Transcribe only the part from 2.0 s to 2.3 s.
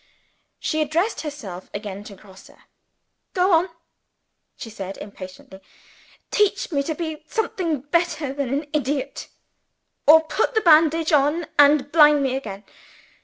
to